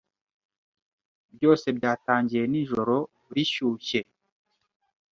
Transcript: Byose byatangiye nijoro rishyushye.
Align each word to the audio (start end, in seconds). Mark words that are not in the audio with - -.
Byose 1.35 1.67
byatangiye 1.77 2.43
nijoro 2.51 2.97
rishyushye. 3.33 4.01